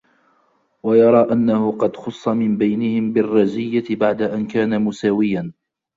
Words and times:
وَيَرَى 0.83 1.27
أَنَّهُ 1.33 1.71
قَدْ 1.71 1.95
خُصَّ 1.95 2.27
مِنْ 2.27 2.57
بَيْنِهِمْ 2.57 3.13
بِالرَّزِيَّةِ 3.13 3.95
بَعْدَ 3.95 4.21
أَنْ 4.21 4.47
كَانَ 4.47 4.81
مُسَاوِيًا 4.81 5.53